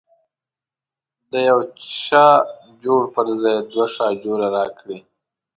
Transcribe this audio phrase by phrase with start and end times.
[1.31, 1.63] د یوه
[2.07, 4.99] شاجور پر ځای دوه شاجوره راکړي.